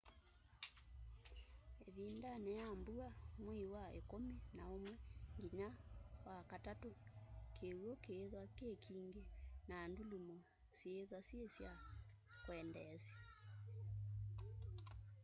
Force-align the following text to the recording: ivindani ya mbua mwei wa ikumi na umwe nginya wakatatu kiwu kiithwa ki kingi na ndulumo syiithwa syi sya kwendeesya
ivindani 1.89 2.51
ya 2.59 2.67
mbua 2.79 3.09
mwei 3.43 3.65
wa 3.73 3.83
ikumi 3.99 4.33
na 4.57 4.63
umwe 4.75 4.95
nginya 5.41 5.69
wakatatu 6.27 6.89
kiwu 7.55 7.91
kiithwa 8.03 8.43
ki 8.55 8.69
kingi 8.83 9.23
na 9.69 9.77
ndulumo 9.91 10.37
syiithwa 10.77 11.19
syi 11.27 11.39
sya 11.55 11.71
kwendeesya 12.43 13.17